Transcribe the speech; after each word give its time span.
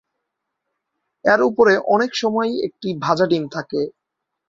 এর 1.25 1.39
উপরে 1.41 1.73
অনেক 1.87 2.11
সময়ই 2.15 2.55
একটি 2.67 2.89
ভাজা 3.01 3.25
ডিম 3.27 3.43
থাকে। 3.47 3.81